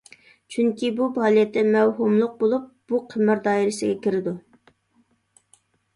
چۈنكى 0.53 0.87
بۇ 0.99 1.09
پائالىيەتتە 1.17 1.63
مەۋھۇملۇق 1.75 2.33
بولۇپ، 2.41 2.65
بۇ 2.93 3.03
قىمار 3.15 3.45
دائىرىسىگە 3.49 4.01
كىرىدۇ. 4.07 4.35